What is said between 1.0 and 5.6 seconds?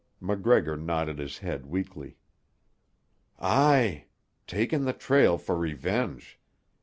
his head weakly. "Aye. Taken the trail for